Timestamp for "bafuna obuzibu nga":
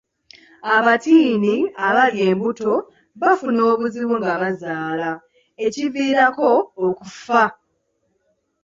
3.21-4.31